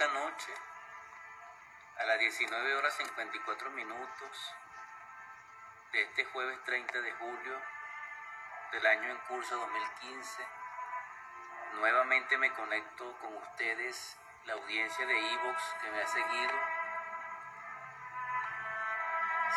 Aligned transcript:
esta 0.00 0.14
noche, 0.14 0.54
a 1.98 2.04
las 2.04 2.18
19 2.18 2.74
horas 2.76 2.94
54 2.94 3.70
minutos 3.72 4.54
de 5.92 6.00
este 6.00 6.24
jueves 6.24 6.58
30 6.64 7.02
de 7.02 7.12
julio 7.12 7.60
del 8.72 8.86
año 8.86 9.10
en 9.10 9.18
curso 9.28 9.54
2015, 9.58 10.42
nuevamente 11.74 12.38
me 12.38 12.50
conecto 12.54 13.14
con 13.20 13.36
ustedes, 13.36 14.18
la 14.46 14.54
audiencia 14.54 15.04
de 15.04 15.18
Evox 15.34 15.62
que 15.82 15.90
me 15.90 16.00
ha 16.00 16.06
seguido, 16.06 16.54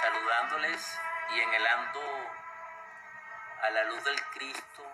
saludándoles 0.00 1.00
y 1.30 1.40
enhelando 1.40 2.00
a 3.62 3.70
la 3.70 3.84
luz 3.86 4.04
del 4.04 4.22
Cristo 4.26 4.84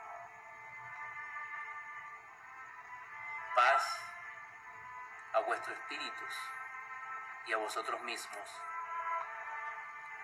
paz 3.55 4.14
a 5.35 5.41
vuestros 5.41 5.77
espíritus 5.77 6.35
y 7.47 7.53
a 7.53 7.57
vosotros 7.57 8.01
mismos. 8.03 8.49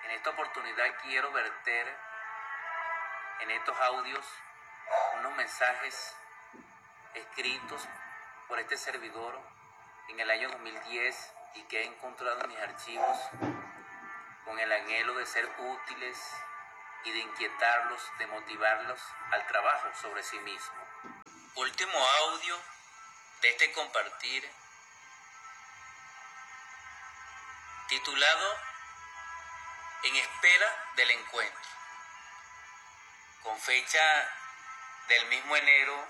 En 0.05 0.13
esta 0.13 0.31
oportunidad 0.31 0.87
quiero 1.03 1.31
verter 1.33 1.97
en 3.41 3.51
estos 3.51 3.77
audios 3.81 4.27
unos 5.19 5.37
mensajes 5.37 6.17
escritos 7.15 7.89
por 8.49 8.59
este 8.59 8.77
servidor 8.77 9.41
en 10.09 10.21
el 10.21 10.31
año 10.31 10.49
2010 10.51 11.35
y 11.55 11.63
que 11.65 11.83
he 11.83 11.87
encontrado 11.87 12.41
en 12.43 12.49
mis 12.49 12.59
archivos 12.59 13.19
con 14.45 14.59
el 14.59 14.73
anhelo 14.73 15.15
de 15.15 15.27
ser 15.27 15.49
útiles 15.59 16.35
y 17.05 17.13
de 17.13 17.19
inquietarlos, 17.19 18.03
de 18.19 18.27
motivarlos 18.27 19.01
al 19.31 19.47
trabajo 19.47 19.89
sobre 20.01 20.23
sí 20.23 20.39
mismo. 20.41 20.75
Último 21.57 21.99
audio 21.99 22.57
de 23.43 23.51
este 23.51 23.73
compartir 23.73 24.51
titulado 27.91 28.57
En 30.05 30.15
espera 30.15 30.93
del 30.95 31.11
encuentro, 31.11 31.71
con 33.43 33.61
fecha 33.61 34.33
del 35.09 35.27
mismo 35.27 35.57
enero 35.57 36.09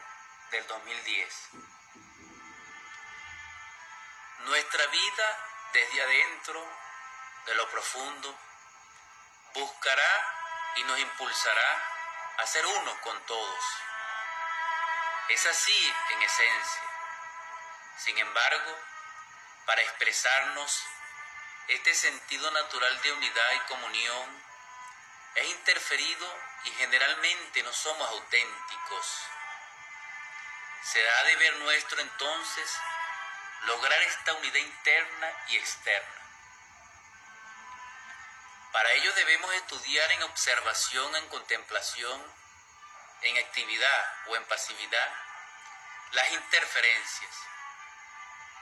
del 0.50 0.66
2010. 0.66 1.48
Nuestra 4.40 4.86
vida 4.88 5.38
desde 5.72 6.02
adentro, 6.02 6.68
de 7.46 7.54
lo 7.54 7.70
profundo, 7.70 8.38
buscará 9.54 10.72
y 10.76 10.84
nos 10.84 10.98
impulsará 10.98 11.82
a 12.36 12.46
ser 12.46 12.66
uno 12.66 13.00
con 13.00 13.24
todos. 13.24 13.64
Es 15.30 15.46
así 15.46 15.94
en 16.10 16.22
esencia. 16.22 16.82
Sin 17.96 18.18
embargo, 18.18 18.78
para 19.64 19.80
expresarnos 19.80 20.84
este 21.70 21.94
sentido 21.94 22.50
natural 22.50 23.02
de 23.02 23.12
unidad 23.12 23.52
y 23.54 23.68
comunión 23.68 24.42
es 25.36 25.46
interferido 25.48 26.38
y 26.64 26.70
generalmente 26.72 27.62
no 27.62 27.72
somos 27.72 28.08
auténticos. 28.08 29.06
Será 30.82 31.22
deber 31.24 31.56
nuestro 31.56 32.00
entonces 32.00 32.76
lograr 33.62 34.02
esta 34.02 34.34
unidad 34.34 34.56
interna 34.56 35.32
y 35.48 35.56
externa. 35.58 36.20
Para 38.72 38.92
ello 38.92 39.12
debemos 39.14 39.52
estudiar 39.54 40.10
en 40.12 40.22
observación, 40.24 41.16
en 41.16 41.28
contemplación, 41.28 42.34
en 43.22 43.38
actividad 43.38 44.14
o 44.26 44.36
en 44.36 44.44
pasividad 44.46 45.14
las 46.12 46.32
interferencias. 46.32 47.30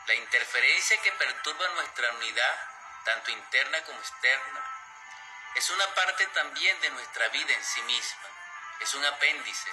La 0.06 0.14
interferencia 0.14 1.00
que 1.02 1.12
perturba 1.12 1.68
nuestra 1.68 2.10
unidad, 2.12 2.77
tanto 3.04 3.30
interna 3.30 3.82
como 3.84 3.98
externa, 3.98 4.64
es 5.54 5.70
una 5.70 5.94
parte 5.94 6.26
también 6.28 6.80
de 6.80 6.90
nuestra 6.90 7.28
vida 7.28 7.52
en 7.52 7.64
sí 7.64 7.82
misma. 7.82 8.28
Es 8.80 8.94
un 8.94 9.04
apéndice, 9.04 9.72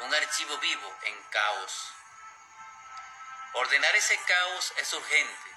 un 0.00 0.14
archivo 0.14 0.58
vivo 0.58 0.98
en 1.02 1.22
caos. 1.24 1.92
Ordenar 3.54 3.96
ese 3.96 4.16
caos 4.24 4.72
es 4.76 4.92
urgente 4.92 5.50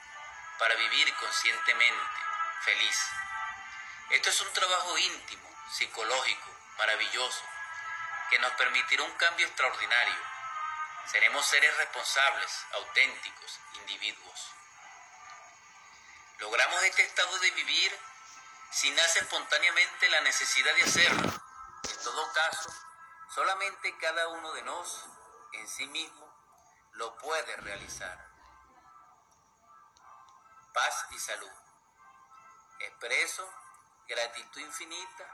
para 0.57 0.75
vivir 0.75 1.13
conscientemente, 1.15 2.19
feliz. 2.61 3.09
Esto 4.09 4.29
es 4.29 4.41
un 4.41 4.53
trabajo 4.53 4.97
íntimo, 4.97 5.47
psicológico, 5.71 6.51
maravilloso, 6.77 7.43
que 8.29 8.39
nos 8.39 8.51
permitirá 8.53 9.03
un 9.03 9.13
cambio 9.13 9.45
extraordinario. 9.45 10.23
Seremos 11.11 11.45
seres 11.45 11.75
responsables, 11.77 12.65
auténticos, 12.73 13.59
individuos. 13.75 14.51
Logramos 16.39 16.83
este 16.83 17.03
estado 17.03 17.39
de 17.39 17.51
vivir 17.51 17.99
si 18.69 18.91
nace 18.91 19.19
espontáneamente 19.19 20.09
la 20.09 20.21
necesidad 20.21 20.75
de 20.75 20.83
hacerlo. 20.83 21.33
En 21.89 22.03
todo 22.03 22.33
caso, 22.33 22.69
solamente 23.33 23.97
cada 23.97 24.27
uno 24.27 24.53
de 24.53 24.61
nosotros 24.61 25.17
en 25.53 25.67
sí 25.67 25.87
mismo 25.87 26.31
lo 26.91 27.17
puede 27.17 27.57
realizar. 27.57 28.27
Paz 30.73 31.07
y 31.11 31.19
salud. 31.19 31.51
Expreso 32.79 33.51
gratitud 34.07 34.61
infinita 34.61 35.31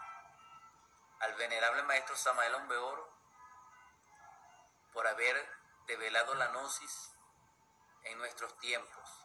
al 1.19 1.33
venerable 1.35 1.83
maestro 1.83 2.15
Samael 2.15 2.55
Ombeoro 2.55 3.13
por 4.93 5.05
haber 5.05 5.49
develado 5.85 6.33
la 6.35 6.47
gnosis 6.47 7.11
en 8.03 8.17
nuestros 8.17 8.57
tiempos 8.59 9.21